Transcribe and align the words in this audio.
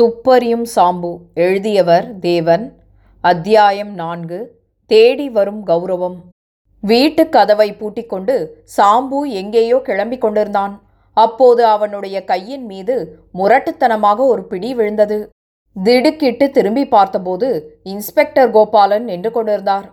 துப்பறியும் 0.00 0.66
சாம்பு 0.76 1.18
எழுதியவர் 1.34 2.18
தேவன். 2.18 2.82
அத்தியாயம் 3.20 3.94
நான்கு. 3.94 4.60
தேடி 4.86 5.30
வரும் 5.30 5.66
கௌரவம். 5.66 6.14
வீட்டுக் 6.80 7.32
கதவை 7.32 7.72
பூட்டிக்கொண்டு 7.72 8.64
சாம்பு 8.76 9.28
எங்கேயோ 9.28 9.76
கிளம்பிக் 9.76 10.18
கொண்டிருந்தான். 10.18 10.82
அப்போது 11.12 11.66
அவனுடைய 11.66 12.24
கையின் 12.24 12.64
மீது 12.64 13.18
முரட்டுத்தனமாக 13.34 14.16
ஒரு 14.16 14.44
பிடி 14.44 14.74
விழுந்தது. 14.74 15.28
திடுக்கிட்டு 15.84 16.50
திரும்பி 16.50 16.88
பார்த்தபோது 16.88 17.80
இன்ஸ்பெக்டர் 17.82 18.50
கோபாலன் 18.50 19.04
நின்று 19.04 19.30
கொண்டிருந்தார். 19.30 19.92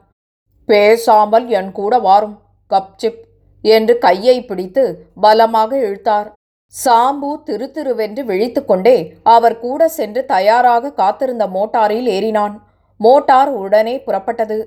பேசாமல் 0.66 1.47
என் 1.47 1.71
கூட 1.71 2.00
வாரும் 2.00 2.39
கப்சிப் 2.70 3.21
என்று 3.61 3.97
கையை 3.97 4.45
பிடித்து 4.45 5.07
பலமாக 5.16 5.79
இழுத்தார். 5.79 6.31
சாம்பு 6.73 7.29
திரு 7.43 7.67
திருவென்று 7.75 8.21
விழித்துக்கொண்டே 8.29 8.97
அவர் 9.23 9.55
கூட 9.59 9.81
சென்று 9.88 10.21
தயாராக 10.25 10.91
காத்திருந்த 10.91 11.45
மோட்டாரில் 11.47 12.09
ஏறினான். 12.16 12.55
மோட்டார் 12.99 13.52
உடனே 13.61 13.95
புறப்பட்டது. 13.98 14.57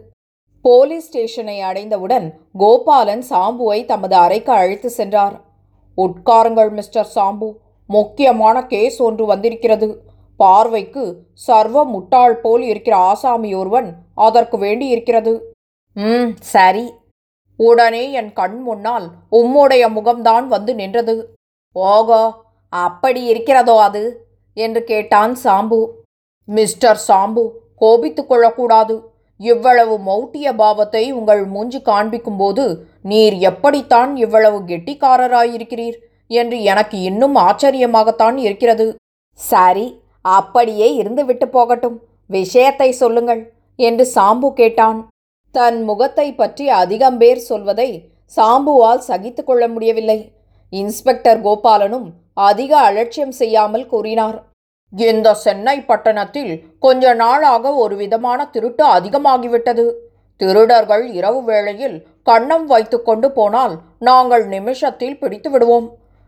போலீஸ் 0.64 1.06
ஸ்டேஷனை 1.06 1.56
அடைந்தவுடன் 1.60 2.26
கோபாலன் 2.58 3.22
சாம்புவை 3.30 3.78
தமது 3.84 4.16
அறைக்கு 4.16 4.52
அழைத்து 4.52 4.90
சென்றார். 4.90 5.36
உட்காருங்கள் 5.98 6.70
மிஸ்டர் 6.78 7.10
சாம்பு. 7.14 7.48
முக்கியமான 7.88 8.56
கேஸ் 8.72 8.98
ஒன்று 9.02 9.26
வந்திருக்கிறது. 9.26 9.88
பார்வைக்கு 10.40 11.04
சர்வ 11.46 11.84
முட்டாள் 11.84 12.36
போல் 12.40 12.62
இருக்கிற 12.62 12.94
ஆசாமி 13.10 13.50
ஒருவன் 13.54 13.88
அதற்கு 14.26 14.58
வேண்டி 14.58 14.86
இருக்கிறது 14.86 15.32
ம் 15.96 16.30
சரி. 16.54 16.84
உடனே 17.60 18.04
என் 18.12 18.32
கண் 18.32 18.58
முன்னால் 18.68 19.06
உம்முடைய 19.38 19.84
முகம்தான் 19.96 20.46
வந்து 20.46 20.74
நின்றது. 20.74 21.16
ஓகோ 21.76 22.22
அப்படி 22.72 23.20
இருக்கிறதோ 23.24 23.76
அது? 23.80 24.04
என்று 24.56 24.80
கேட்டான் 24.84 25.34
சாம்பு. 25.44 25.80
மிஸ்டர் 26.48 27.00
சாம்பு 27.08 27.44
கோபித்து 27.76 28.22
கொள்ளக்கூடாது. 28.26 28.94
இவ்வளவு 29.40 29.94
மௌட்டிய 30.08 30.48
பாவத்தை 30.56 31.04
உங்கள் 31.12 31.42
மூஞ்சி 31.46 31.80
காண்பிக்கும்போது 31.84 32.64
நீர் 33.02 33.36
எப்படித்தான் 33.50 34.16
இவ்வளவு 34.16 34.58
கெட்டிக்காரராயிருக்கிறீர் 34.66 35.96
என்று 36.30 36.62
எனக்கு 36.62 36.96
இன்னும் 37.02 37.36
ஆச்சரியமாகத்தான் 37.46 38.36
இருக்கிறது. 38.36 38.86
சரி 39.38 39.86
அப்படியே 40.24 40.88
இருந்துவிட்டு 41.02 41.46
போகட்டும். 41.56 41.96
விஷயத்தை 42.30 42.88
சொல்லுங்கள் 42.92 43.42
என்று 43.78 44.04
சாம்பு 44.14 44.48
கேட்டான். 44.52 45.00
தன் 45.54 45.78
முகத்தை 45.84 46.28
பற்றி 46.34 46.68
அதிகம் 46.82 47.18
பேர் 47.18 47.40
சொல்வதை 47.48 47.90
சாம்புவால் 48.36 49.02
சகித்து 49.08 49.42
கொள்ள 49.44 49.64
முடியவில்லை. 49.68 50.18
இன்ஸ்பெக்டர் 50.72 51.40
கோபாலனும் 51.46 52.06
அதிக 52.48 52.72
அலட்சியம் 52.88 53.34
செய்யாமல் 53.40 53.86
கூறினார். 53.86 54.38
இந்த 54.92 55.28
சென்னை 55.42 55.76
பட்டணத்தில் 55.90 56.52
கொஞ்ச 56.78 57.12
நாளாக 57.14 57.74
ஒரு 57.82 57.94
விதமான 58.02 58.40
திருட்டு 58.54 58.84
அதிகமாகிவிட்டது. 58.96 59.84
திருடர்கள் 60.40 61.04
இரவு 61.18 61.40
வேளையில் 61.48 61.96
கண்ணம் 62.22 62.66
வைத்துக்கொண்டு 62.66 63.28
போனால் 63.38 63.74
நாங்கள் 64.08 64.44
நிமிஷத்தில் 64.46 65.18
பிடித்து 65.18 65.48
விடுவோம். 65.50 65.86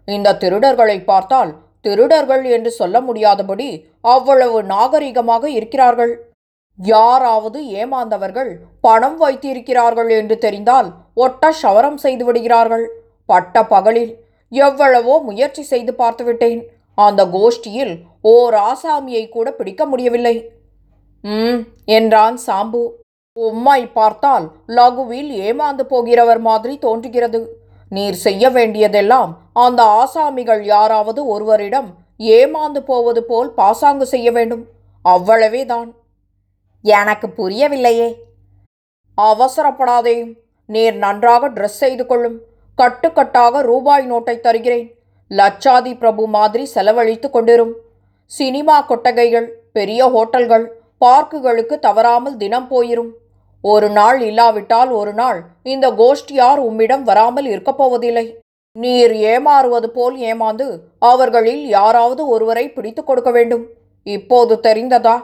இந்த 0.08 0.36
திருடர்களை 0.42 0.98
பார்த்தால் 1.04 1.52
திருடர்கள் 1.84 2.44
என்று 2.56 2.70
சொல்ல 2.80 2.96
முடியாதபடி 3.00 3.68
அவ்வளவு 4.14 4.58
நாகரிகமாக 4.72 5.44
இருக்கிறார்கள். 5.58 6.14
யாராவது 6.78 7.58
ஏமாந்தவர்கள் 7.80 8.50
பணம் 8.86 9.18
வைத்திருக்கிறார்கள் 9.18 10.10
என்று 10.20 10.36
தெரிந்தால் 10.44 10.88
ஒட்ட 11.24 11.52
சவரம் 11.62 11.98
செய்து 12.04 12.24
விடுகிறார்கள். 12.28 12.86
பட்ட 13.28 13.62
பகலில் 13.72 14.12
எவ்வளவோ 14.62 15.14
முயற்சி 15.28 15.62
செய்து 15.72 15.92
பார்த்துவிட்டேன். 16.00 16.60
அந்த 16.98 17.22
கோஷ்டியில் 17.36 17.94
ஓர் 18.32 18.54
ஆசாமியை 18.70 19.24
கூட 19.28 19.48
பிடிக்க 19.58 19.82
முடியவில்லை. 19.92 20.36
ம் 21.24 21.60
என்றான் 21.96 22.36
சாம்பு. 22.46 22.82
உம்மை 23.36 23.80
பார்த்தால் 23.98 24.46
லகுவில் 24.76 25.30
ஏமாந்து 25.46 25.84
போகிறவர் 25.92 26.40
மாதிரி 26.48 26.74
தோன்றுகிறது. 26.84 27.40
நீர் 27.92 28.18
செய்ய 28.26 28.44
வேண்டியதெல்லாம் 28.56 29.32
அந்த 29.64 29.80
ஆசாமிகள் 30.02 30.62
யாராவது 30.74 31.20
ஒருவரிடம் 31.32 31.88
ஏமாந்து 32.36 32.80
போவது 32.90 33.20
போல் 33.30 33.50
பாசாங்கு 33.60 34.06
செய்ய 34.14 34.28
வேண்டும். 34.36 34.64
அவ்வளவே 35.04 35.62
தான் 35.72 35.90
எனக்கு 36.84 37.26
புரியவில்லையே. 37.38 38.08
அவசரப்படாதே. 39.18 40.16
நீர் 40.68 40.96
நன்றாக 41.04 41.48
ட்ரெஸ் 41.56 41.80
செய்து 41.82 42.04
கொள்ளும். 42.06 42.36
கட்டுக்கட்டாக 42.82 43.60
ரூபாய் 43.60 44.12
நோட்டை 44.12 44.40
தருகிறேன். 44.40 44.94
லட்சாதி 45.30 45.98
பிரபு 45.98 46.26
மாதிரி 46.26 46.64
செலவழித்து 46.64 47.30
கொண்டிரும். 47.30 47.72
சினிமா 48.24 48.80
கொட்டகைகள் 48.80 49.60
பெரிய 49.72 50.06
ஹோட்டல்கள் 50.06 50.66
பார்க்குகளுக்கு 51.00 51.78
தவறாமல் 51.78 52.36
தினம் 52.36 52.70
போயிரும். 52.70 53.10
ஒரு 53.60 53.88
நாள் 53.88 54.20
இல்லாவிட்டால் 54.20 54.90
ஒரு 54.90 55.12
நாள் 55.12 55.42
இந்த 55.62 55.90
கோஷ்டியார் 55.90 56.56
உம்மிடம் 56.56 57.02
வராமல் 57.02 57.46
இருக்கப் 57.46 57.76
போவதில்லை. 57.76 58.38
நீர் 58.72 59.12
ஏமாறுவது 59.12 59.90
போல் 59.90 60.16
ஏமாந்து 60.16 60.66
அவர்களில் 60.98 61.66
யாராவது 61.66 62.28
ஒருவரை 62.28 62.72
பிடித்து 62.72 63.04
கொடுக்க 63.04 63.30
வேண்டும். 63.30 63.66
இப்போது 64.02 64.58
தெரிந்ததா? 64.62 65.16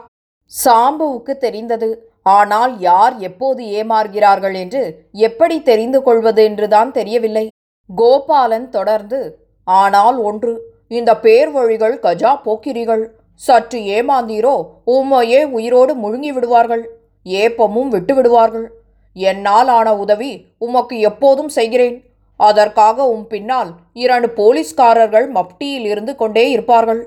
சாம்புவுக்கு 0.65 1.37
தெரிந்தது. 1.37 2.10
ஆனால் 2.25 2.73
யார் 2.89 3.13
எப்போது 3.27 3.61
ஏமாறுகிறார்கள் 3.79 4.55
என்று 4.63 4.81
எப்படி 5.27 5.55
தெரிந்து 5.69 5.99
கொள்வது 6.07 6.41
என்றுதான் 6.49 6.91
தெரியவில்லை. 6.97 7.45
கோபாலன் 7.89 8.67
தொடர்ந்து 8.75 9.19
ஆனால் 9.67 10.17
ஒன்று 10.29 10.53
இந்த 10.91 11.11
பேர் 11.23 11.49
வழிகள் 11.55 11.95
கஜா 12.05 12.31
போக்கிரிகள். 12.45 13.03
சற்று 13.41 13.79
ஏமாந்தீரோ 13.97 14.55
உம்மையே 14.95 15.41
உயிரோடு 15.57 15.93
முழுங்கி 16.03 16.31
விடுவார்கள். 16.35 16.83
ஏப்பமும் 17.25 17.89
விட்டு 17.95 18.13
விடுவார்கள். 18.17 18.67
என்னால் 19.15 19.69
ஆன 19.77 19.87
உதவி 20.03 20.31
உமக்கு 20.65 20.95
எப்போதும் 21.09 21.51
செய்கிறேன். 21.57 21.97
அதற்காக 22.39 23.07
உம் 23.13 23.25
பின்னால் 23.33 23.71
இரண்டு 24.03 24.27
போலீஸ்காரர்கள் 24.37 25.27
மப்டியில் 25.37 25.87
இருந்து 25.91 26.13
கொண்டே 26.21 26.45
இருப்பார்கள். 26.51 27.01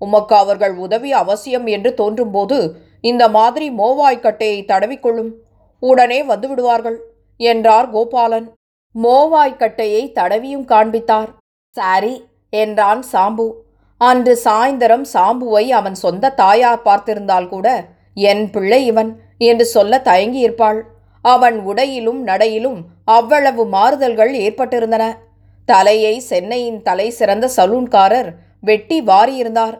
உமக்கு 0.00 0.34
அவர்கள் 0.42 0.74
உதவி 0.86 1.10
அவசியம் 1.22 1.66
என்று 1.76 1.90
தோன்றும்போது 2.00 2.58
இந்த 3.08 3.22
மாதிரி 3.28 3.66
மோவாய்க்கட்டையை 3.70 4.58
தடவிக்கொள்ளும் 4.64 5.32
உடனே 5.82 6.18
வந்துவிடுவார்கள் 6.22 6.98
என்றார் 7.40 7.88
கோபாலன். 7.90 8.46
மோவாய்க்கட்டையை 8.94 10.02
தடவியும் 10.18 10.64
காண்பித்தார். 10.64 11.30
சாரி 11.76 12.14
என்றான் 12.52 13.02
சாம்பு. 13.12 13.46
அன்று 14.00 14.34
சாயந்தரம் 14.44 15.04
சாம்புவை 15.12 15.64
அவன் 15.78 15.96
சொந்த 16.04 16.34
தாயார் 16.42 16.84
பார்த்திருந்தால் 16.84 17.48
கூட 17.48 17.66
என் 18.14 18.44
பிள்ளை 18.50 18.80
இவன் 18.86 19.10
என்று 19.38 19.64
சொல்ல 19.64 20.00
தயங்கியிருப்பாள். 20.04 20.80
அவன் 21.24 21.58
உடையிலும் 21.60 22.20
நடையிலும் 22.26 22.80
அவ்வளவு 23.04 23.64
மாறுதல்கள் 23.66 24.32
ஏற்பட்டிருந்தன. 24.44 25.04
தலையை 25.68 26.14
சென்னையின் 26.30 26.80
தலை 26.82 27.08
சிறந்த 27.10 27.46
சலூன்காரர் 27.56 28.30
வெட்டி 28.60 28.98
வாரியிருந்தார். 29.02 29.76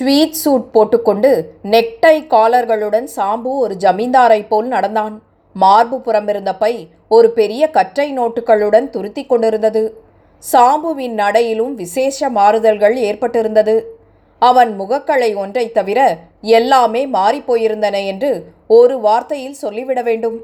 ட்வீட் 0.00 0.38
சூட் 0.42 0.70
போட்டுக்கொண்டு 0.70 1.30
நெக்டை 1.62 2.14
காலர்களுடன் 2.26 3.08
சாம்பு 3.16 3.50
ஒரு 3.64 3.74
ஜமீன்தாரைப் 3.80 4.48
போல் 4.48 4.66
நடந்தான். 4.66 5.22
மார்பு 5.54 5.96
புறமிருந்த 5.96 6.52
பை 6.58 6.88
ஒரு 7.08 7.30
பெரிய 7.30 7.70
கற்றை 7.70 8.18
நோட்டுகளுடன் 8.18 8.88
துருத்தி 8.90 9.26
கொண்டிருந்தது. 9.26 9.82
சாம்புவின் 10.52 11.14
நடையிலும் 11.14 11.74
விசேஷ 11.74 12.28
மாறுதல்கள் 12.28 12.96
ஏற்பட்டிருந்தது. 12.96 13.76
அவன் 14.38 14.80
முகக்கலை 14.80 15.30
ஒன்றை 15.36 15.72
தவிர 15.72 16.18
எல்லாமே 16.40 17.06
மாறிப்போயிருந்தன 17.06 18.06
என்று 18.06 18.30
ஒரு 18.66 18.96
வார்த்தையில் 18.98 19.58
சொல்லிவிட 19.62 20.02
வேண்டும். 20.02 20.38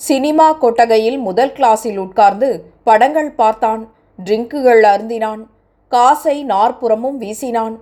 சினிமா 0.00 0.52
கொட்டகையில் 0.52 1.18
முதல் 1.18 1.52
கிளாஸில் 1.52 1.96
உட்கார்ந்து 1.96 2.50
படங்கள் 2.84 3.30
பார்த்தான். 3.30 3.82
ட்ரிங்குகள் 4.24 4.84
அருந்தினான். 4.94 5.42
காசை 5.88 6.36
நாற்புறமும் 6.44 7.18
வீசினான். 7.20 7.74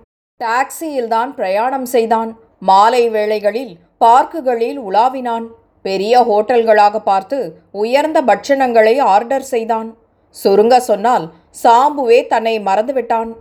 டாக்ஸியில்தான் 0.43 1.31
பிரயாணம் 1.39 1.85
செய்தான். 1.85 2.31
மாலை 2.59 3.09
வேளைகளில் 3.09 3.73
பார்க்குகளில் 4.05 4.79
உலாவினான். 4.89 5.45
பெரிய 5.81 6.13
ஹோட்டல்களாக 6.29 6.97
பார்த்து 7.03 7.37
உயர்ந்த 7.71 8.19
பட்சணங்களை 8.21 8.95
ஆர்டர் 9.13 9.47
செய்தான். 9.53 9.87
சுருங்க 10.35 10.75
சொன்னால் 10.89 11.25
சாம்புவே 11.63 12.19
தன்னை 12.27 12.55
மறந்துவிட்டான். 12.59 13.31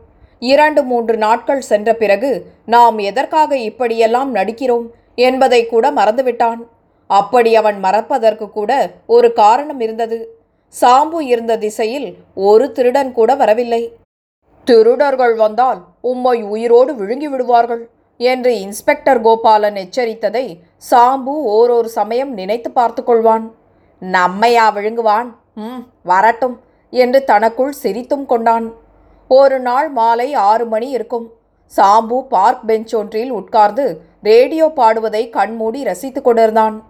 இரண்டு 0.43 0.83
மூன்று 0.83 1.17
நாட்கள் 1.17 1.61
சென்ற 1.61 1.95
பிறகு 1.95 2.31
நாம் 2.67 2.99
எதற்காக 3.11 3.57
இப்படியெல்லாம் 3.71 4.31
நடிக்கிறோம் 4.35 4.87
என்பதை 5.15 5.67
கூட 5.67 5.87
மறந்துவிட்டான். 5.91 6.61
அப்படி 7.07 7.51
அவன் 7.57 7.79
மறப்பதற்கு 7.81 8.47
கூட 8.51 8.73
ஒரு 9.07 9.29
காரணம் 9.33 9.81
இருந்தது. 9.81 10.19
சாம்பு 10.75 11.21
இருந்த 11.33 11.57
திசையில் 11.57 12.09
ஒரு 12.35 12.67
திருடன் 12.73 13.13
கூட 13.13 13.35
வரவில்லை. 13.35 13.83
திருடர்கள் 14.65 15.35
வந்தால் 15.35 15.81
உம்மை 16.01 16.43
உயிரோடு 16.43 16.95
விழுங்கி 16.95 17.29
விடுவார்கள் 17.29 17.89
என்று 18.17 18.61
இன்ஸ்பெக்டர் 18.61 19.21
கோபாலன் 19.21 19.77
எச்சரித்ததை 19.85 20.61
சாம்பு 20.91 21.35
ஓரொரு 21.57 21.85
சமயம் 21.85 22.33
நினைத்து 22.33 22.71
பார்த்து 22.71 23.03
கொள்வான். 23.03 23.45
நம்மையா 24.03 24.67
விழுங்குவான்? 24.73 25.29
ம் 25.55 25.83
வரட்டும் 26.03 26.61
என்று 26.91 27.25
தனக்குள் 27.25 27.75
சிரித்தும் 27.83 28.27
கொண்டான். 28.27 28.73
ஒரு 29.29 29.59
நாள் 29.59 29.89
மாலை 29.91 30.35
ஆறு 30.35 30.67
மணி 30.67 30.89
இருக்கும். 30.91 31.27
சாம்பு 31.77 32.21
பார்க் 32.29 32.67
பெஞ்ச் 32.67 32.95
ஒன்றில் 32.95 33.31
உட்கார்ந்து 33.31 34.03
ரேடியோ 34.23 34.73
பாடுவதை 34.77 35.31
கண்மூடி 35.31 35.83
ரசித்துக் 35.85 36.25
கொண்டிருந்தான். 36.25 36.83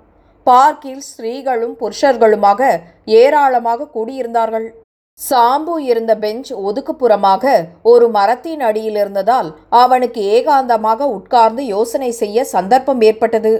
பார்க்கில் 0.44 1.00
ஸ்திரீகளும் 1.00 1.74
புருஷர்களுமாக 1.80 2.80
ஏராளமாக 3.04 3.88
கூடியிருந்தார்கள். 3.94 4.68
சாம்பு 5.28 5.74
இருந்த 5.90 6.12
பெஞ்ச் 6.16 6.50
ஒதுக்குப்புறமாக 6.66 7.44
ஒரு 7.82 8.08
மரத்தின் 8.08 8.60
அடியில் 8.60 8.98
இருந்ததால் 9.02 9.48
அவனுக்கு 9.68 10.20
ஏகாந்தமாக 10.36 11.08
உட்கார்ந்து 11.16 11.66
யோசனை 11.66 12.10
செய்ய 12.10 12.44
சந்தர்ப்பம் 12.44 13.00
ஏற்பட்டது. 13.00 13.52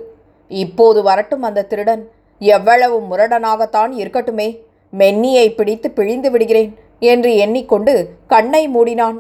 இப்போது 0.51 1.03
வரட்டும் 1.03 1.43
அந்த 1.43 1.67
திருடன். 1.73 2.03
எவ்வளவு 2.41 2.97
முரடனாகத்தான் 3.11 3.93
இருக்கட்டுமே. 4.03 4.49
மென்னியை 4.93 5.47
பிடித்து 5.55 5.91
பிழிந்து 5.91 6.31
விடுகிறேன் 6.31 6.73
என்று 6.99 7.37
எண்ணிக்கொண்டு 7.37 7.95
கண்ணை 8.27 8.63
மூடினான். 8.77 9.19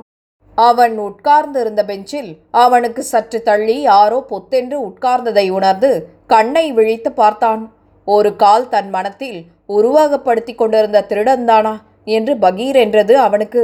அவன் 0.55 0.99
உட்கார்ந்திருந்த 0.99 1.85
பெஞ்சில் 1.85 2.31
அவனுக்கு 2.65 3.03
சற்று 3.03 3.39
தள்ளி 3.43 3.77
யாரோ 3.81 4.19
பொத்தென்று 4.29 4.79
உட்கார்ந்ததை 4.89 5.47
உணர்ந்து 5.51 5.91
கண்ணை 6.27 6.67
விழித்து 6.73 7.13
பார்த்தான். 7.13 7.63
ஒரு 8.05 8.37
கால் 8.37 8.69
தன் 8.69 8.91
மனத்தில் 8.91 9.39
உருவகப்படுத்தி 9.69 10.55
கொண்டிருந்த 10.55 11.07
திருடன்தானா? 11.09 11.75
என்று 12.19 12.33
பகீர் 12.45 12.79
என்றது 12.85 13.15
அவனுக்கு. 13.27 13.63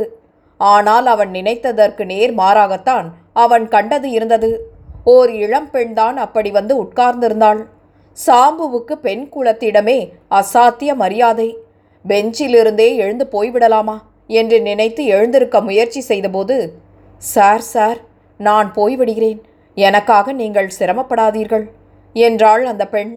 ஆனால் 0.60 1.06
அவன் 1.14 1.30
நினைத்ததற்கு 1.36 2.04
நேர் 2.12 2.32
மாறாகத்தான் 2.40 3.06
அவன் 3.44 3.64
கண்டது 3.74 4.08
இருந்தது. 4.16 4.50
ஓர் 5.14 5.30
இளம் 5.44 5.70
பெண்தான் 5.74 6.16
அப்படி 6.24 6.50
வந்து 6.58 6.74
உட்கார்ந்திருந்தாள். 6.84 7.60
சாம்புவுக்கு 8.18 8.94
பெண் 9.06 9.24
குலத்திடமே 9.34 9.98
அசாத்திய 10.40 10.90
மரியாதை. 11.02 11.48
பெஞ்சிலிருந்தே 12.04 12.88
எழுந்து 13.02 13.24
போய்விடலாமா 13.34 13.96
என்று 14.30 14.58
நினைத்து 14.68 15.02
எழுந்திருக்க 15.14 15.56
முயற்சி 15.68 16.00
செய்தபோது 16.10 16.56
சார் 17.22 17.66
சார் 17.72 17.98
நான் 18.40 18.68
போய்விடுகிறேன். 18.78 19.40
எனக்காக 19.76 20.32
நீங்கள் 20.40 20.74
சிரமப்படாதீர்கள் 20.78 21.64
என்றாள் 22.16 22.64
அந்த 22.72 22.84
பெண். 22.94 23.12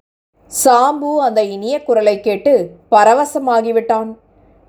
சாம்பு 0.52 1.10
அந்த 1.26 1.40
இனிய 1.54 1.76
குரலை 1.82 2.16
கேட்டு 2.20 2.52
பரவசமாகிவிட்டான். 2.94 4.10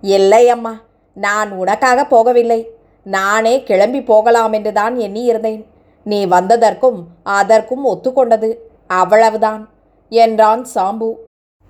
இல்லை 0.03 0.43
அம்மா 0.49 0.73
நான் 1.17 1.49
உனக்காக 1.51 2.05
போகவில்லை. 2.09 2.61
நானே 3.05 3.63
கிளம்பி 3.63 4.01
போகலாம் 4.01 4.53
என்று 4.53 4.71
தான் 4.73 4.95
எண்ணியிருந்தேன் 4.95 5.63
நீ 6.03 6.25
வந்ததற்கும் 6.25 6.99
அதற்கும் 7.37 7.83
ஒத்துக்கொண்டது 7.85 8.49
அவ்வளவுதான் 8.99 9.63
என்றான் 10.11 10.63
சாம்பு. 10.75 11.09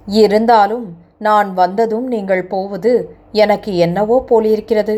இருந்தாலும் 0.07 0.86
நான் 1.18 1.50
வந்ததும் 1.54 2.07
நீங்கள் 2.07 2.45
போவது 2.48 2.92
எனக்கு 3.31 3.72
என்னவோ 3.75 4.18
போலிருக்கிறது. 4.30 4.95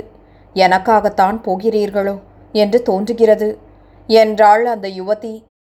எனக்காகத்தான் 0.55 1.37
போகிறீர்களோ 1.47 2.15
என்று 2.53 2.79
தோன்றுகிறது 2.81 3.49
என்றாள் 4.09 4.65
அந்த 4.65 4.87
யுவதி. 4.87 5.33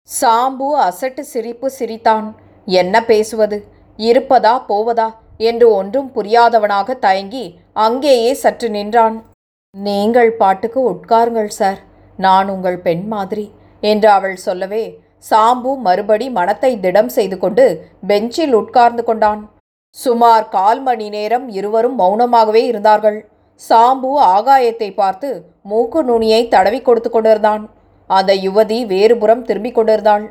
சாம்பு 0.08 0.68
அசட்டு 0.88 1.22
சிரிப்பு 1.32 1.70
சிரித்தான். 1.70 2.26
என்ன 2.66 3.04
பேசுவது? 3.04 3.58
இருப்பதா 3.98 4.54
போவதா? 4.68 5.08
என்று 5.38 5.66
ஒன்றும் 5.78 6.08
புரியாதவனாக 6.16 6.98
தயங்கி 7.06 7.44
அங்கேயே 7.86 8.32
சற்று 8.42 8.68
நின்றான். 8.76 9.16
நீங்கள் 9.74 10.30
பாட்டுக்கு 10.40 10.80
உட்காருங்கள் 10.92 11.52
சார். 11.58 11.80
நான் 12.18 12.48
உங்கள் 12.54 12.78
பெண் 12.86 13.04
மாதிரி 13.14 13.46
என்று 13.82 14.08
அவள் 14.10 14.38
சொல்லவே 14.46 14.84
சாம்பு 15.30 15.70
மறுபடி 15.86 16.26
மனத்தை 16.30 16.70
திடம் 16.80 17.10
செய்து 17.16 17.36
கொண்டு 17.38 17.64
பெஞ்சில் 18.10 18.54
உட்கார்ந்து 18.60 19.02
கொண்டான். 19.04 19.42
சுமார் 19.96 20.46
கால் 20.48 20.80
மணி 20.82 21.06
நேரம் 21.16 21.46
இருவரும் 21.58 21.96
மௌனமாகவே 22.00 22.62
இருந்தார்கள். 22.70 23.18
சாம்பு 23.60 24.10
ஆகாயத்தை 24.34 24.88
பார்த்து 24.94 25.28
மூக்கு 25.70 26.00
நுனியை 26.08 26.40
தடவி 26.54 26.80
கொடுத்து 26.80 27.10
கொண்டிருந்தான். 27.10 27.62
அந்த 28.10 28.32
யுவதி 28.46 28.78
வேறுபுறம் 28.92 29.42
திரும்பிக் 29.42 29.76
கொண்டிருந்தாள். 29.76 30.26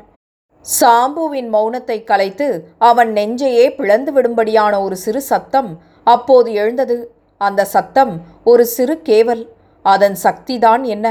சாம்புவின் 0.66 1.54
மௌனத்தை 1.54 2.04
கலைத்து 2.04 2.46
அவன் 2.78 3.12
நெஞ்சையே 3.16 3.76
பிளந்து 3.76 4.12
விடும்படியான 4.12 4.82
ஒரு 4.82 4.96
சிறு 4.96 5.20
சத்தம். 5.22 5.70
அப்போது 6.04 6.52
எழுந்தது 6.52 6.96
அந்த 7.40 7.64
சத்தம் 7.64 8.12
ஒரு 8.44 8.66
சிறு 8.66 9.02
கேவல். 9.08 9.44
அதன் 9.84 10.16
சக்திதான் 10.22 10.82
என்ன? 10.84 11.06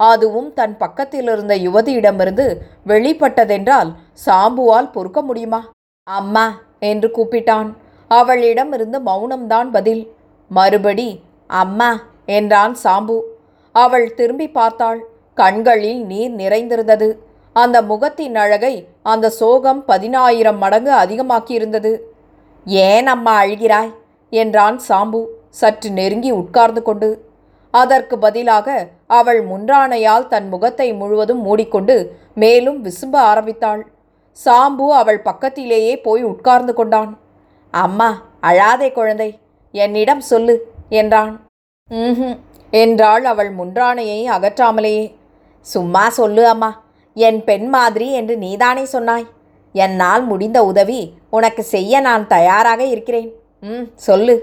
அதுவும் 0.00 0.52
தன் 0.52 0.76
பக்கத்தில் 0.76 1.28
இருந்த 1.28 1.54
யுவதியிடமிருந்து 1.56 2.46
வெளிப்பட்டதென்றால் 2.86 3.90
சாம்புவால் 4.26 4.92
பொறுக்க 4.92 5.22
முடியுமா? 5.22 5.60
அம்மா! 6.06 6.46
என்று 6.80 7.08
கூப்பிட்டான். 7.08 7.68
அவளிடமிருந்து 8.10 8.98
மௌனம்தான் 9.00 9.70
பதில். 9.70 10.02
மறுபடி 10.50 11.08
அம்மா! 11.50 11.90
என்றான் 12.26 12.76
சாம்பு. 12.84 13.16
அவள் 13.74 14.14
திரும்பி 14.14 14.48
பார்த்தாள். 14.50 15.00
கண்களில் 15.34 16.04
நீர் 16.06 16.30
நிறைந்திருந்தது. 16.30 17.08
அந்த 17.56 17.82
முகத்தின் 17.82 18.36
அழகை 18.36 18.74
அந்த 19.02 19.30
சோகம் 19.30 19.84
பதினாயிரம் 19.84 20.58
மடங்கு 20.58 20.92
அதிகமாக்கியிருந்தது. 20.92 21.92
ஏன் 22.66 23.06
அம்மா 23.06 23.42
அழுகிறாய்? 23.42 23.92
என்றான் 24.30 24.80
சாம்பு 24.88 25.20
சற்று 25.50 25.90
நெருங்கி 25.90 26.30
உட்கார்ந்து 26.30 26.82
கொண்டு. 26.82 27.08
அதற்கு 27.70 28.18
பதிலாக 28.18 28.88
அவள் 29.06 29.40
முன்றானையால் 29.46 30.26
தன் 30.26 30.48
முகத்தை 30.48 30.88
முழுவதும் 30.92 31.40
மூடிக்கொண்டு 31.40 31.96
மேலும் 32.34 32.78
விசும்ப 32.84 33.16
ஆரம்பித்தாள். 33.16 33.82
சாம்பு 34.44 34.86
அவள் 34.92 35.20
பக்கத்திலேயே 35.20 36.00
போய் 36.00 36.24
உட்கார்ந்து 36.24 36.74
கொண்டான். 36.74 37.12
அம்மா 37.70 38.10
அழாதே 38.42 38.92
குழந்தை 38.92 39.30
என்னிடம் 39.74 40.20
சொல்லு 40.20 40.56
என்றான். 40.88 41.34
ம் 41.90 42.34
என்றாள் 42.70 43.24
அவள் 43.24 43.50
முன்றானையை 43.50 44.20
அகற்றாமலேயே. 44.28 45.06
சும்மா 45.66 46.08
சொல்லு 46.08 46.46
அம்மா. 46.48 46.70
என் 47.18 47.44
பெண் 47.44 47.68
மாதிரி 47.68 48.12
என்று 48.12 48.36
நீதானே 48.36 48.84
சொன்னாய். 48.84 49.26
என்னால் 49.72 50.24
முடிந்த 50.24 50.64
உதவி 50.64 51.14
உனக்கு 51.30 51.62
செய்ய 51.62 52.00
நான் 52.00 52.26
தயாராக 52.26 52.84
இருக்கிறேன். 52.84 53.32
ம் 53.60 53.82
சொல்லு. 53.94 54.42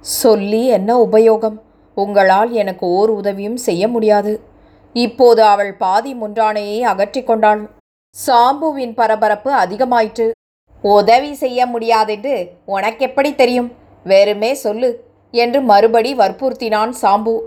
சொல்லி 0.00 0.66
என்ன 0.66 0.96
உபயோகம்? 0.98 1.58
உங்களால் 1.94 2.52
எனக்கு 2.52 2.86
ஓர் 2.86 3.10
உதவியும் 3.10 3.56
செய்ய 3.56 3.88
முடியாது. 3.88 4.40
இப்போது 4.92 5.42
அவள் 5.42 5.74
பாதி 5.74 6.14
முன்றானையை 6.14 6.82
அகற்றிக் 6.82 7.26
கொண்டாள். 7.26 7.70
சாம்புவின் 8.26 8.94
பரபரப்பு 8.94 9.52
அதிகமாயிற்று. 9.52 10.30
உதவி 10.82 11.34
செய்ய 11.34 11.66
முடியாதென்று 11.66 12.48
உனக்கெப்படி 12.66 13.34
தெரியும்? 13.34 13.72
வெறுமே 14.04 14.54
சொல்லு 14.54 15.04
என்று 15.30 15.60
மறுபடி 15.60 16.14
வற்புறுத்தினான் 16.14 16.94
சாம்பு. 17.02 17.40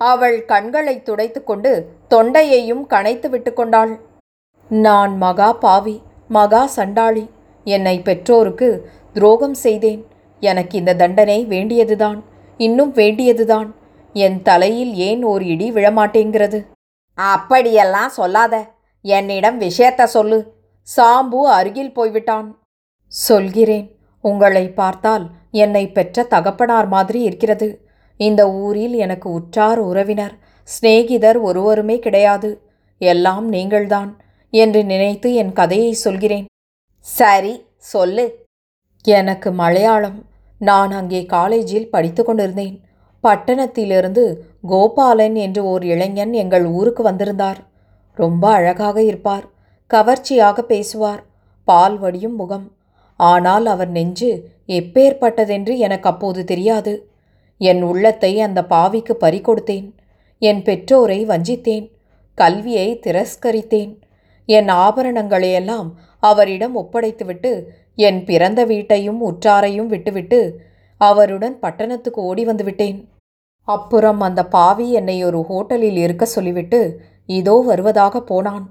அவள் 0.00 0.44
கண்களை 0.44 1.02
துடைத்துக்கொண்டு 1.04 1.84
தொண்டையையும் 2.10 2.84
கனைத்து 2.88 3.28
விட்டு 3.28 3.52
கொண்டாள் 3.52 4.00
நான் 4.68 5.16
மகா 5.16 5.52
பாவி 5.52 6.02
மகா 6.28 6.66
சண்டாளி 6.66 7.30
என்னை 7.64 8.00
பெற்றோருக்கு 8.00 8.90
துரோகம் 9.12 9.54
செய்தேன். 9.54 10.06
எனக்கு 10.40 10.78
இந்த 10.78 10.94
தண்டனை 10.94 11.44
வேண்டியதுதான் 11.44 12.24
இன்னும் 12.58 12.92
வேண்டியதுதான். 12.92 13.74
என் 14.12 14.42
தலையில் 14.42 14.94
ஏன் 14.94 15.22
ஒரு 15.24 15.46
இடி 15.46 15.72
விழமாட்டேங்கிறது? 15.72 16.66
அப்படியெல்லாம் 17.14 18.08
சொல்லாத. 18.08 18.54
என்னிடம் 19.04 19.60
விஷயத்த 19.60 20.04
சொல்லு. 20.04 20.38
சாம்பு 20.96 21.40
அருகில் 21.58 21.92
போய்விட்டான். 21.92 22.48
சொல்கிறேன். 23.06 23.86
உங்களை 24.20 24.64
பார்த்தால் 24.70 25.24
என்னை 25.50 25.84
பெற்ற 25.90 26.22
தகப்பனார் 26.22 26.88
மாதிரி 26.88 27.20
இருக்கிறது. 27.20 27.89
இந்த 28.20 28.52
ஊரில் 28.52 28.94
எனக்கு 28.94 29.30
உற்றார் 29.30 29.78
உறவினர் 29.78 30.34
சிநேகிதர் 30.62 31.38
ஒருவருமே 31.40 31.98
கிடையாது. 31.98 32.62
எல்லாம் 32.98 33.48
நீங்கள்தான் 33.48 34.10
என்று 34.50 34.84
நினைத்து 34.84 35.34
என் 35.34 35.52
கதையை 35.52 35.92
சொல்கிறேன். 35.92 36.46
சரி 36.98 37.64
சொல்லு. 37.76 38.44
எனக்கு 39.04 39.52
மலையாளம். 39.52 40.18
நான் 40.58 40.90
அங்கே 40.90 41.26
காலேஜில் 41.26 41.90
படித்து 41.90 42.24
கொண்டிருந்தேன். 42.24 42.80
பட்டணத்திலிருந்து 43.24 44.24
கோபாலன் 44.68 45.34
என்று 45.34 45.64
ஓர் 45.64 45.84
இளைஞன் 45.84 46.32
எங்கள் 46.32 46.64
ஊருக்கு 46.64 47.02
வந்திருந்தார். 47.02 47.60
ரொம்ப 48.14 48.44
அழகாக 48.50 49.02
இருப்பார். 49.02 49.46
கவர்ச்சியாக 49.86 50.62
பேசுவார். 50.62 51.22
பால் 51.68 51.98
வடியும் 51.98 52.36
முகம். 52.36 52.66
ஆனால் 53.16 53.66
அவர் 53.66 53.90
நெஞ்சு 53.90 54.30
எப்பேற்பட்டதென்று 54.66 55.76
எனக்கு 55.78 56.08
அப்போது 56.08 56.44
தெரியாது. 56.44 56.92
என் 57.60 57.82
உள்ளத்தை 57.82 58.32
அந்த 58.40 58.60
பாவிக்கு 58.68 59.14
பறிகொடுத்தேன். 59.20 59.88
என் 60.42 60.62
பெற்றோரை 60.62 61.26
வஞ்சித்தேன். 61.26 61.86
கல்வியை 62.38 62.88
திரஸ்கரித்தேன். 63.06 63.92
என் 64.48 64.70
ஆபரணங்களையெல்லாம் 64.84 65.88
அவரிடம் 66.22 66.74
ஒப்படைத்துவிட்டு 66.76 67.52
என் 67.98 68.20
பிறந்த 68.24 68.60
வீட்டையும் 68.64 69.20
உற்றாரையும் 69.20 69.86
விட்டுவிட்டு 69.86 70.40
அவருடன் 71.00 71.56
பட்டணத்துக்கு 71.58 72.20
ஓடி 72.22 72.42
வந்துவிட்டேன். 72.46 72.98
அப்புறம் 73.68 74.20
அந்த 74.20 74.40
பாவி 74.46 74.86
என்னை 74.92 75.16
ஒரு 75.24 75.40
ஹோட்டலில் 75.48 75.98
இருக்க 76.04 76.24
சொல்லிவிட்டு 76.24 76.80
இதோ 77.26 77.56
வருவதாக 77.66 78.22
போனான். 78.22 78.64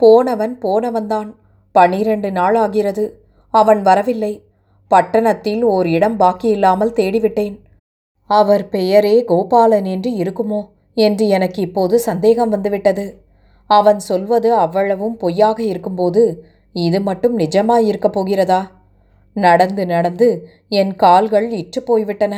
போனவன் 0.00 0.54
போனவன்தான். 0.62 1.30
பனிரெண்டு 1.74 2.28
நாள் 2.32 2.54
ஆகிறது. 2.54 3.04
அவன் 3.54 3.80
வரவில்லை. 3.82 4.32
பட்டணத்தில் 4.90 5.62
ஓர் 5.62 5.88
இடம் 5.88 6.18
பாக்கியில்லாமல் 6.20 6.96
தேடிவிட்டேன். 7.00 7.56
அவர் 8.26 8.68
பெயரே 8.68 9.24
கோபாலன் 9.24 9.84
என்று 9.84 10.10
இருக்குமோ 10.10 10.62
என்று 10.94 11.28
எனக்கு 11.28 11.62
இப்போது 11.62 11.98
சந்தேகம் 11.98 12.48
வந்துவிட்டது. 12.48 13.22
அவன் 13.66 14.00
சொல்வது 14.00 14.54
அவ்வளவும் 14.54 15.16
பொய்யாக 15.16 15.62
இருக்கும்போது 15.62 16.22
இது 16.74 17.00
மட்டும் 17.00 17.38
நிஜமாயிருக்கப் 17.38 18.12
போகிறதா? 18.12 18.70
நடந்து 19.32 19.86
நடந்து 19.86 20.28
என் 20.68 20.96
கால்கள் 20.96 21.50
இற்று 21.50 21.82
போய்விட்டன. 21.82 22.34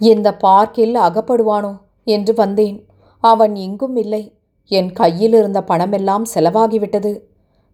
இந்த 0.00 0.28
பார்க்கில் 0.36 0.94
அகப்படுவானோ 0.94 1.72
என்று 2.04 2.34
வந்தேன். 2.34 2.86
அவன் 3.18 3.56
இங்கும் 3.56 3.96
இல்லை. 3.96 4.22
என் 4.70 4.92
கையில் 4.92 5.32
இருந்த 5.32 5.60
பணமெல்லாம் 5.60 6.24
செலவாகிவிட்டது. 6.34 7.12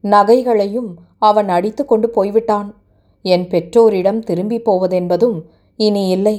நகைகளையும் 0.04 0.90
அவன் 1.18 1.48
அடித்து 1.48 1.84
கொண்டு 1.84 2.10
போய்விட்டான். 2.10 2.68
என் 3.22 3.46
பெற்றோரிடம் 3.48 4.20
திரும்பி 4.20 4.58
போவதென்பதும் 4.58 5.38
இனி 5.76 6.08
இல்லை. 6.08 6.36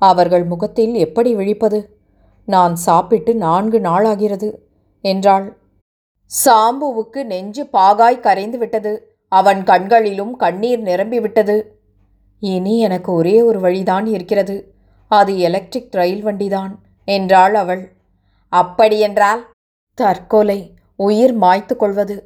அவர்கள் 0.00 0.44
முகத்தில் 0.44 0.94
எப்படி 0.94 1.34
விழிப்பது? 1.34 1.78
நான் 2.48 2.74
சாப்பிட்டு 2.76 3.32
நான்கு 3.34 3.78
நாளாகிறது 3.78 4.48
என்றாள். 5.04 5.46
சாம்புவுக்கு 6.30 7.20
நெஞ்சு 7.24 7.62
பாகாய் 7.72 8.20
கரைந்து 8.20 8.58
விட்டது 8.58 8.92
அவன் 9.32 9.60
கண்களிலும் 9.64 10.34
கண்ணீர் 10.36 10.82
நிரம்பிவிட்டது 10.82 11.56
இனி 12.42 12.74
எனக்கு 12.78 13.12
ஒரே 13.12 13.36
ஒரு 13.42 13.60
வழிதான் 13.60 14.06
இருக்கிறது 14.06 14.56
அது 15.10 15.32
எலக்ட்ரிக் 15.38 15.94
ரயில் 15.94 16.22
வண்டிதான் 16.22 16.72
என்றாள் 17.08 17.54
அவள். 17.54 17.82
அப்படியென்றால்? 18.52 19.42
தற்கொலை 19.98 20.60
உயிர் 20.96 21.34
மாய்த்து 21.38 21.74
கொள்வது. 21.76 22.16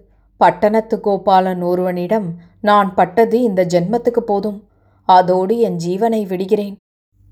பட்டணத்து 0.40 0.96
கோபாலன் 1.00 1.62
ஒருவனிடம் 1.62 2.28
நான் 2.60 2.94
பட்டது 2.94 3.36
இந்த 3.42 3.60
ஜென்மத்துக்கு 3.64 4.22
போதும் 4.26 4.58
அதோடு 5.08 5.54
என் 5.58 5.76
ஜீவனை 5.76 6.20
விடுகிறேன் 6.26 6.76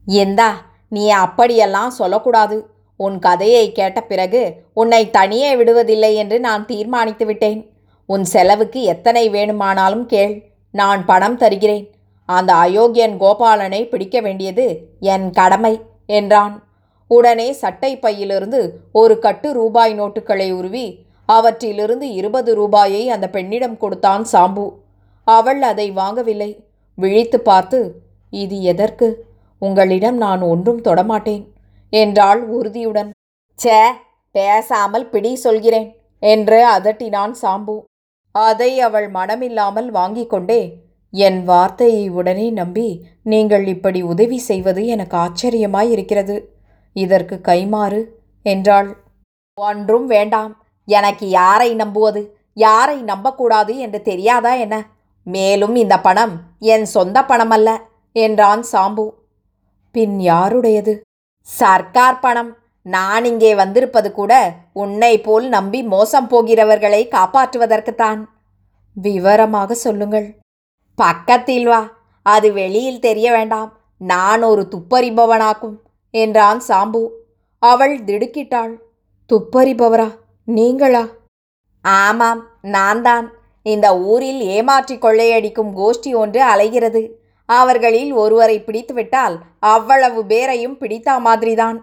எந்தா 0.07 0.51
நீ 0.89 1.11
அப்படியெல்லாம் 1.11 1.91
சொல்லக்கூடாது. 1.91 2.67
உன் 2.97 3.19
கதையை 3.19 3.73
கேட்ட 3.73 4.03
பிறகு 4.03 4.63
உன்னை 4.75 5.11
தனியே 5.11 5.55
விடுவதில்லை 5.57 6.15
என்று 6.15 6.41
நான் 6.41 6.67
தீர்மானித்து 6.67 7.27
விட்டேன். 7.27 7.71
உன் 8.07 8.25
செலவுக்கு 8.25 8.83
எத்தனை 8.83 9.29
வேணுமானாலும் 9.29 10.07
கேள். 10.07 10.43
நான் 10.71 11.05
பணம் 11.05 11.37
தருகிறேன். 11.37 11.91
அந்த 12.25 12.55
அயோக்கியன் 12.55 13.17
கோபாலனை 13.17 13.89
பிடிக்க 13.89 14.21
வேண்டியது 14.21 14.67
என் 15.01 15.31
கடமை 15.31 15.81
என்றான். 16.07 16.63
உடனே 17.09 17.53
சட்டை 17.53 17.99
பையிலிருந்து 17.99 18.79
ஒரு 18.93 19.19
கட்டு 19.19 19.53
ரூபாய் 19.53 20.01
நோட்டுகளை 20.01 20.53
உருவி 20.53 21.07
அவற்றிலிருந்து 21.27 22.13
இருபது 22.13 22.55
ரூபாயை 22.55 23.09
அந்த 23.09 23.31
பெண்ணிடம் 23.31 23.77
கொடுத்தான் 23.77 24.25
சாம்பு. 24.33 24.73
அவள் 25.25 25.63
அதை 25.63 25.91
வாங்கவில்லை. 25.91 26.65
விழித்து 26.95 27.41
பார்த்து 27.41 27.95
இது 28.31 28.63
எதற்கு? 28.63 29.31
உங்களிடம் 29.63 30.17
நான் 30.17 30.43
ஒன்றும் 30.43 30.81
தொடமாட்டேன். 30.81 31.43
என்றாள் 31.93 32.41
உறுதியுடன். 32.49 33.11
ச்சே 33.59 33.81
பேசாமல் 34.35 35.07
பிடி 35.09 35.33
சொல்கிறேன் 35.37 35.89
என்று 36.23 36.59
அதட்டினான் 36.77 37.35
சாம்பு. 37.43 37.77
அதை 38.35 38.71
அவள் 38.81 39.09
மனமில்லாமல் 39.11 39.89
வாங்கிக் 39.91 40.31
கொண்டே 40.31 40.61
என் 41.13 41.41
வார்த்தையை 41.45 42.05
உடனே 42.09 42.47
நம்பி 42.51 42.87
நீங்கள் 43.23 43.67
இப்படி 43.67 44.01
உதவி 44.03 44.39
செய்வது 44.39 44.83
எனக்கு 44.87 45.17
ஆச்சரியமாய் 45.17 45.91
இருக்கிறது 45.91 46.37
இதற்கு 46.97 47.37
கைமாறு 47.49 48.01
என்றாள். 48.47 48.89
ஒன்றும் 49.59 50.07
வேண்டாம் 50.07 50.53
எனக்கு 50.89 51.27
யாரை 51.31 51.71
நம்புவது 51.75 52.23
யாரை 52.57 52.97
நம்பக்கூடாது 53.03 53.73
என்று 53.79 53.99
தெரியாதா 54.03 54.53
என்ன? 54.65 54.77
மேலும் 55.27 55.75
இந்த 55.75 55.97
பணம் 56.01 56.35
என் 56.73 56.87
சொந்த 56.95 57.19
பணமல்ல 57.23 57.71
என்றான் 58.17 58.63
சாம்பு. 58.73 59.05
பின் 59.95 60.21
யாருடையது? 60.21 61.01
சர்க்கார் 61.41 62.21
பணம். 62.21 62.57
நான் 62.83 63.25
இங்கே 63.25 63.55
வந்திருப்பது 63.55 64.13
கூட 64.13 64.55
உன்னை 64.73 65.21
போல் 65.21 65.49
நம்பி 65.49 65.83
மோசம் 65.83 66.29
போகிறவர்களை 66.29 67.09
காப்பாற்றுவதற்குத்தான். 67.11 68.21
விவரமாக 68.95 69.75
சொல்லுங்கள். 69.75 70.39
பக்கத்தில் 70.95 71.67
வா. 71.67 71.81
அது 72.23 72.53
வெளியில் 72.53 73.01
தெரிய 73.01 73.33
வேண்டாம். 73.33 73.81
நான் 73.99 74.43
ஒரு 74.43 74.69
துப்பறிபவனாக்கும் 74.71 75.77
என்றான் 76.11 76.63
சாம்பு. 76.69 77.09
அவள் 77.59 78.05
திடுக்கிட்டாள். 78.05 78.75
துப்பறிபவரா? 79.31 80.09
நீங்களா? 80.45 81.05
ஆமாம் 81.85 82.49
நான் 82.63 83.03
தான் 83.03 83.33
இந்த 83.63 83.99
ஊரில் 83.99 84.41
ஏமாற்றி 84.41 84.97
கொள்ளையடிக்கும் 84.97 85.73
கோஷ்டி 85.77 86.15
ஒன்று 86.15 86.41
அலைகிறது. 86.43 87.03
அவர்களில் 87.61 88.13
ஒருவரை 88.23 88.57
பிடித்துவிட்டால் 88.67 89.37
அவ்வளவு 89.59 90.21
பேரையும் 90.25 90.77
பிடித்த 90.79 91.19
மாதிரிதான். 91.19 91.79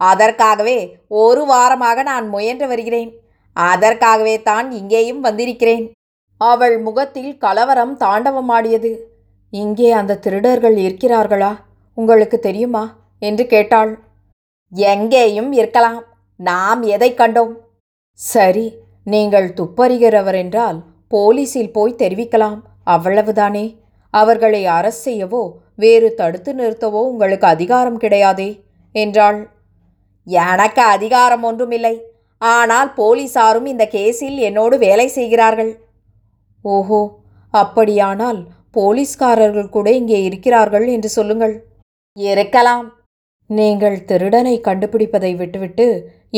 அதற்காகவே 0.00 0.78
ஒரு 1.22 1.42
வாரமாக 1.52 2.02
நான் 2.02 2.26
முயன்று 2.28 2.66
வருகிறேன். 2.66 3.10
அதற்காகவே 3.56 4.36
தான் 4.42 4.68
இங்கேயும் 4.70 5.20
வந்திருக்கிறேன். 5.20 5.84
அவள் 6.40 6.76
முகத்தில் 6.78 7.32
கலவரம் 7.38 7.94
தாண்டவமாடியது. 7.98 8.92
இங்கே 9.52 9.90
அந்த 10.00 10.20
திருடர்கள் 10.24 10.76
இருக்கிறார்களா? 10.76 11.52
உங்களுக்கு 11.98 12.38
தெரியுமா? 12.38 12.84
என்று 13.22 13.44
கேட்டாள். 13.46 13.92
எங்கேயும் 14.72 15.50
இருக்கலாம். 15.52 16.00
நாம் 16.40 16.82
எதை 16.94 17.10
கண்டோம்? 17.14 17.52
சரி 18.18 18.66
நீங்கள் 19.04 19.48
துப்பறிகிறவர் 19.58 20.34
என்றால் 20.34 20.78
போலீஸில் 21.10 21.72
போய் 21.72 22.00
தெரிவிக்கலாம். 22.02 22.60
அவ்வளவுதானே? 22.86 23.64
அவர்களை 24.14 24.62
அரசு 24.78 25.00
செய்யவோ 25.06 25.42
வேறு 25.82 26.08
தடுத்து 26.20 26.50
நிறுத்தவோ 26.54 27.00
உங்களுக்கு 27.12 27.46
அதிகாரம் 27.54 27.98
கிடையாதே? 28.04 28.50
என்றாள். 28.94 29.38
எனக்கு 30.26 30.82
அதிகாரம் 30.94 31.44
ஒன்றுமில்லை. 31.50 31.94
ஆனால் 32.42 32.90
போலீசாரும் 32.98 33.68
இந்த 33.72 33.84
கேஸில் 33.94 34.38
என்னோடு 34.48 34.76
வேலை 34.86 35.06
செய்கிறார்கள். 35.18 35.72
ஓஹோ 36.64 37.00
அப்படியானால் 37.54 38.40
போலீஸ்காரர்கள் 38.76 39.74
கூட 39.76 39.88
இங்கே 40.00 40.18
இருக்கிறார்கள் 40.28 40.86
என்று 40.94 41.08
சொல்லுங்கள். 41.16 41.54
இருக்கலாம். 42.16 42.86
நீங்கள் 43.50 43.96
திருடனை 44.10 44.54
கண்டுபிடிப்பதை 44.60 45.32
விட்டுவிட்டு 45.40 45.86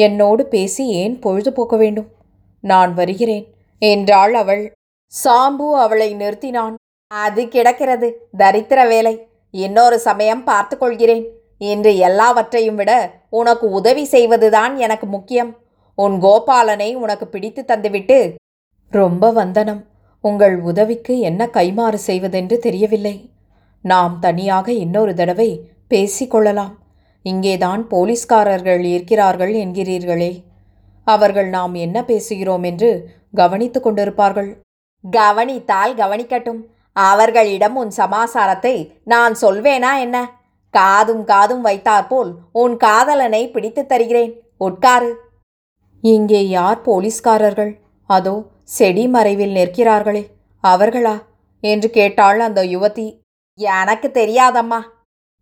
என்னோடு 0.07 0.43
பேசி 0.55 0.85
ஏன் 1.01 1.15
பொழுதுபோக்க 1.25 1.75
வேண்டும்? 1.83 2.09
நான் 2.65 2.93
வருகிறேன் 3.01 3.45
என்றாள் 3.83 4.35
அவள். 4.43 4.65
சாம்பு 5.13 5.69
அவளை 5.85 6.09
நிறுத்தினான். 6.23 6.75
அது 7.23 7.49
கிடக்கிறது. 7.49 8.09
தரித்திர 8.39 8.89
வேலை. 8.89 9.15
இன்னொரு 9.51 9.99
சமயம் 9.99 10.45
பார்த்து 10.45 10.79
கொள்கிறேன். 10.79 11.27
இன்று 11.59 11.97
எல்லாவற்றையும் 11.97 12.75
விட 12.75 12.93
உனக்கு 13.31 13.71
உதவி 13.71 14.05
செய்வதுதான் 14.05 14.77
எனக்கு 14.77 15.07
முக்கியம். 15.07 15.57
உன் 15.95 16.17
கோபாலனை 16.21 16.95
உனக்கு 16.95 17.27
பிடித்து 17.27 17.65
தந்துவிட்டு 17.67 18.19
ரொம்ப 18.91 19.31
வந்தனம். 19.31 19.83
உங்கள் 20.21 20.57
உதவிக்கு 20.61 21.19
என்ன 21.19 21.47
கைமாறு 21.47 21.95
செய்வதென்று 21.95 22.59
தெரியவில்லை. 22.59 23.31
நாம் 23.85 24.19
தனியாக 24.21 24.73
இன்னொரு 24.73 25.15
தடவை 25.15 25.49
பேசிக்கொள்ளலாம் 25.91 26.75
இங்கேதான் 27.23 27.83
போலீஸ்காரர்கள் 27.89 28.83
இருக்கிறார்கள் 28.85 29.53
என்கிறீர்களே. 29.55 30.33
அவர்கள் 31.07 31.49
நாம் 31.49 31.75
என்ன 31.75 32.01
பேசுகிறோம் 32.01 32.65
என்று 32.65 32.91
கவனித்து 33.35 33.81
கொண்டிருப்பார்கள். 33.81 34.51
கவனித்தால் 35.11 35.95
கவனிக்கட்டும். 35.95 36.61
அவர்களிடம் 36.97 37.77
உன் 37.77 37.93
சமாசாரத்தை 37.97 38.91
நான் 39.05 39.35
சொல்வேனா 39.43 39.99
என்ன? 39.99 40.31
காதும் 40.71 41.25
காதும் 41.25 41.61
வைத்தாற்போல் 41.61 42.35
உன் 42.53 42.77
காதலனை 42.77 43.51
பிடித்துத் 43.51 43.89
தருகிறேன். 43.89 44.43
உட்காரு. 44.59 45.17
இங்கே 46.01 46.49
யார் 46.49 46.81
போலீஸ்காரர்கள்? 46.81 47.79
அதோ 48.07 48.43
செடி 48.65 49.09
மறைவில் 49.09 49.55
நிற்கிறார்களே. 49.55 50.27
அவர்களா? 50.61 51.15
என்று 51.61 51.91
கேட்டாள் 51.91 52.41
அந்த 52.41 52.65
யுவதி. 52.65 53.21
எனக்கு 53.59 54.09
தெரியாதம்மா. 54.09 54.81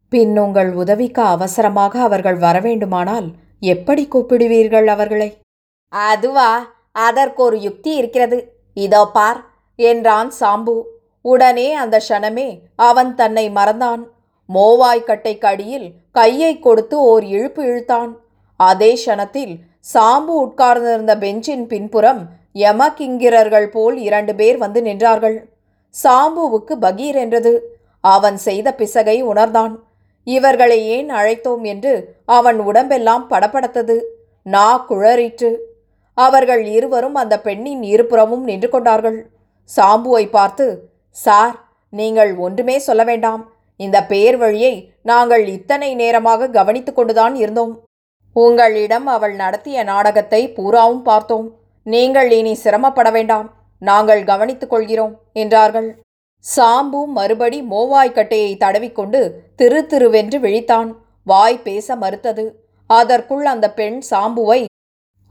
பின் 0.08 0.38
உங்கள் 0.38 0.72
உதவிக்கு 0.72 1.22
அவசரமாக 1.22 2.02
அவர்கள் 2.02 2.38
வரவேண்டுமானால் 2.38 3.28
எப்படி 3.60 4.08
கூப்பிடுவீர்கள் 4.12 4.86
அவர்களை? 4.86 5.40
அதுவா 5.88 6.50
அதற்கு 6.92 7.42
ஒரு 7.42 7.60
யுக்தி 7.60 7.94
இருக்கிறது. 7.94 8.38
இதோ 8.74 9.10
பார் 9.12 9.44
என்றான் 9.76 10.32
சாம்பு. 10.40 10.82
உடனே 11.22 11.72
அந்த 11.74 11.96
க்ஷணமே 12.08 12.48
அவன் 12.76 13.14
தன்னை 13.14 13.50
மறந்தான். 13.50 14.02
மோவாய்க்கட்டைக்கு 14.48 15.46
அடியில் 15.46 15.88
கையை 16.10 16.58
கொடுத்து 16.58 16.96
ஓர் 17.00 17.24
இழுப்பு 17.24 17.62
இழுத்தான். 17.64 18.10
அதே 18.56 18.98
க்ஷணத்தில் 19.04 19.54
சாம்பு 19.94 20.34
உட்கார்ந்திருந்த 20.46 21.18
பெஞ்சின் 21.18 21.66
பின்புறம் 21.66 22.20
யமகிங்கிரர்கள் 22.54 23.66
போல் 23.66 23.96
இரண்டு 23.96 24.34
பேர் 24.34 24.58
வந்து 24.58 24.82
நின்றார்கள். 24.82 25.38
சாம்புவுக்கு 25.94 26.74
பகீர் 26.80 27.14
என்றது. 27.14 27.52
அவன் 28.00 28.36
செய்த 28.36 28.68
பிசகை 28.78 29.16
உணர்ந்தான். 29.22 29.74
இவர்களை 30.24 30.78
ஏன் 30.86 31.10
அழைத்தோம் 31.10 31.62
என்று 31.62 31.92
அவன் 32.24 32.58
உடம்பெல்லாம் 32.60 33.24
படபடத்தது. 33.30 33.96
நா 34.46 34.84
குழறிற்று. 34.88 35.50
அவர்கள் 36.18 36.64
இருவரும் 36.64 37.14
அந்த 37.14 37.34
பெண்ணின் 37.40 37.82
இருபுறமும் 37.82 38.44
நின்று 38.44 38.68
கொண்டார்கள். 38.68 39.18
சாம்புவை 39.76 40.24
பார்த்து 40.30 40.66
சார் 41.16 41.56
நீங்கள் 41.92 42.30
ஒன்றுமே 42.36 42.76
சொல்ல 42.78 43.02
வேண்டாம். 43.04 43.42
இந்த 43.80 43.98
பேர் 44.04 44.36
வழியை 44.36 44.74
நாங்கள் 45.02 45.44
இத்தனை 45.46 45.90
நேரமாக 45.94 46.48
கவனித்துக் 46.48 46.96
கொண்டுதான் 46.96 47.34
இருந்தோம். 47.34 47.74
உங்களிடம் 48.36 49.06
அவள் 49.06 49.34
நடத்திய 49.34 49.82
நாடகத்தை 49.82 50.40
பூராவும் 50.48 51.02
பார்த்தோம். 51.02 51.48
நீங்கள் 51.86 52.30
இனி 52.30 52.54
சிரமப்பட 52.54 53.10
வேண்டாம். 53.10 53.48
நாங்கள் 53.82 54.22
கவனித்துக் 54.24 54.72
கொள்கிறோம் 54.72 55.14
என்றார்கள். 55.32 55.88
சாம்பு 56.44 57.00
மறுபடி 57.06 57.58
மோவாய்க்கட்டையை 57.62 58.52
தடவிக்கொண்டு 58.56 59.20
திரு 59.56 59.80
திருவென்று 59.90 60.38
விழித்தான். 60.44 60.90
வாய் 61.26 61.58
பேச 61.58 61.96
மறுத்தது. 61.96 62.44
அதற்குள் 62.90 63.44
அந்த 63.44 63.66
பெண் 63.72 63.98
சாம்புவை 64.10 64.60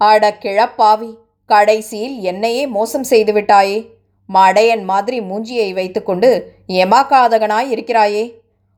அட 0.02 0.30
கிழப்பாவி 0.44 1.10
கடைசியில் 1.50 2.16
என்னையே 2.22 2.64
மோசம் 2.68 3.08
செய்துவிட்டாயே 3.10 3.80
மடையன் 4.34 4.84
மாதிரி 4.84 5.20
மூஞ்சியை 5.20 5.74
வைத்துக்கொண்டு 5.74 6.30
எமாக்காதகனாய் 6.68 7.70
இருக்கிறாயே 7.70 8.24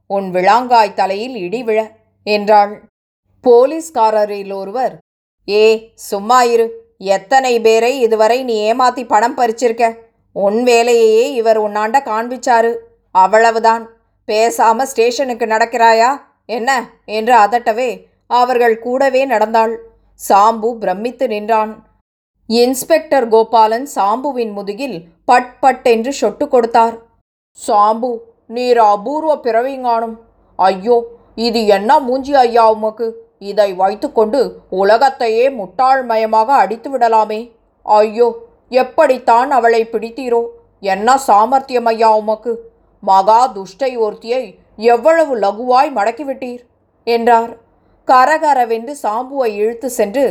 உன் 0.08 0.32
விளாங்காய் 0.32 0.94
தலையில் 0.94 1.36
இடி 1.36 1.64
விழ 1.64 1.80
என்றாள். 2.24 2.74
போலீஸ்காரரில் 3.44 4.54
ஒருவர் 4.54 4.98
ஏ 5.50 5.92
சும்மா 5.96 6.44
இரு 6.44 6.66
எத்தனை 6.98 7.60
பேரை 7.60 8.00
இதுவரை 8.00 8.44
நீ 8.44 8.74
ஏமாத்தி 8.74 9.08
பணம் 9.08 9.38
பறிச்சிருக்க? 9.38 9.98
உன் 10.34 10.64
வேலையையே 10.64 11.26
இவர் 11.32 11.62
உன்னாண்ட 11.62 11.98
காண்பிச்சாரு 12.10 12.76
அவ்வளவுதான். 13.12 13.90
பேசாம 14.28 14.82
ஸ்டேஷனுக்கு 14.82 15.46
நடக்கிறாயா 15.46 16.22
என்ன? 16.46 16.90
என்று 17.06 17.34
அதட்டவே 17.38 17.90
அவர்கள் 18.28 18.80
கூடவே 18.80 19.26
நடந்தாள். 19.26 19.74
சாம்பு 20.30 20.74
பிரமித்து 20.74 21.28
நின்றான். 21.28 21.93
இன்ஸ்பெக்டர் 22.60 23.26
கோபாலன் 23.34 23.86
சாம்புவின் 23.96 24.52
முதுகில் 24.56 24.96
பட் 25.30 25.52
பட் 25.64 25.86
என்று 25.92 26.12
சொட்டு 26.14 26.46
கொடுத்தார். 26.54 26.96
சாம்பு 27.60 28.10
நீர் 28.56 28.80
அபூர்வ 28.94 29.34
பிறவிங்கானும் 29.46 30.16
ஐயோ 30.60 30.98
இது 31.48 31.60
என்ன 31.76 32.00
மூஞ்சி 32.08 32.34
ஐயா 32.42 32.66
உமக்கு? 32.76 33.08
இதை 33.52 33.70
வைத்துக்கொண்டு 33.82 34.42
உலகத்தையே 34.82 35.46
முட்டாள்மயமாக 35.60 36.50
அடித்து 36.64 36.90
விடலாமே. 36.94 37.42
ஐயோ 37.86 38.28
எப்படித்தான் 38.84 39.52
அவளை 39.60 39.82
பிடித்தீரோ? 39.94 40.44
என்ன 40.94 41.18
சாமர்த்தியம் 41.28 41.90
ஐயா 41.94 42.12
உமக்கு? 42.22 42.54
மகா 43.04 43.42
துஷ்டை 43.56 43.92
ஒருத்தியை 44.06 44.44
எவ்வளவு 44.94 45.34
லகுவாய் 45.46 45.92
மடக்கிவிட்டீர்? 45.98 46.64
என்றார். 47.08 47.52
கரகரவென்று 48.08 48.94
சாம்புவை 49.04 49.50
இழுத்து 49.62 49.90
சென்று 49.90 50.24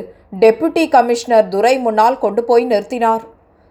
டெபுட்டி 0.43 0.85
கமிஷனர் 0.95 1.49
துரை 1.49 1.75
முன்னால் 1.79 2.19
கொண்டு 2.25 2.43
போய் 2.49 2.65
நிறுத்தினார். 2.73 3.23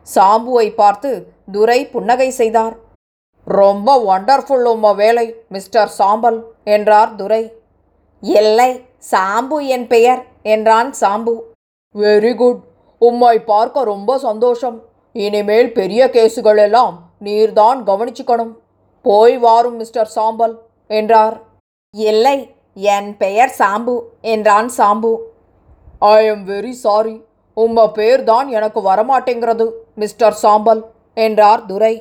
சாம்புவை 0.08 0.68
பார்த்து 0.82 1.12
துரை 1.52 1.80
புன்னகை 1.94 2.30
செய்தார். 2.40 2.76
ரொம்ப 3.48 3.90
ஒண்டர்ஃபுல் 4.14 4.66
உம்ம 4.74 4.96
வேலை 4.96 5.28
மிஸ்டர் 5.56 5.92
சாம்பல் 6.00 6.40
என்றார் 6.76 7.12
துரை. 7.20 7.44
இல்லை 8.24 8.72
சாம்பு 9.12 9.58
என் 9.76 9.88
பெயர் 9.94 10.22
என்றான் 10.54 10.90
சாம்பு. 11.02 11.34
வெரி 11.96 12.34
குட் 12.42 12.62
உம்மை 13.02 13.38
பார்க்க 13.52 13.84
ரொம்ப 13.84 14.18
சந்தோஷம். 14.28 14.78
இனிமேல் 15.16 15.70
பெரிய 15.80 16.02
கேஸுகள் 16.16 16.60
எல்லாம் 16.66 16.96
நீர்தான் 17.26 17.80
கவனிச்சுக்கணும். 17.90 18.54
போய் 19.06 19.38
வாரும் 19.38 19.78
மிஸ்டர் 19.82 20.12
சாம்பல் 20.18 20.56
என்றார். 21.00 21.36
இல்லை 21.94 22.38
என் 22.76 23.10
பெயர் 23.18 23.54
சாம்பு 23.60 23.96
என்றான் 24.34 24.70
Sambu. 24.78 25.12
I 26.00 26.20
am 26.26 26.46
very 26.52 26.74
sorry 26.86 27.16
உம்ம 27.58 27.88
பேர் 27.98 28.22
தான் 28.24 28.48
எனக்கு 28.58 28.80
வரமாட்டேங்கிறது 28.90 29.66
மிஸ்டர் 29.96 30.38
சாம்பல் 30.44 30.82
என்றார் 31.14 31.66
துரை. 31.66 31.96